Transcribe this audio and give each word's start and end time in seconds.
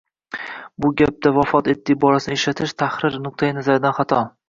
Bu 0.85 0.89
gapda 1.01 1.33
vafot 1.35 1.71
etdi 1.75 1.97
iborasini 1.97 2.41
ishlatish 2.41 2.77
tahrir 2.83 3.23
nuqtai 3.29 3.55
nazaridan 3.63 4.01
xato 4.03 4.29